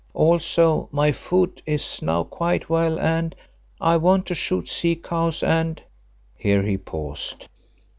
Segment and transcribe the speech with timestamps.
[0.15, 5.83] Also my foot is now quite well and—I want to shoot sea cows, and——"
[6.35, 7.47] Here he paused.